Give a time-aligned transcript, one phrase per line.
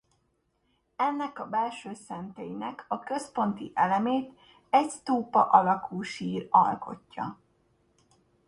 [0.95, 4.37] Ennek a belső szentélynek a központi elemét
[4.69, 7.39] egy sztúpa alakú sír alkotja.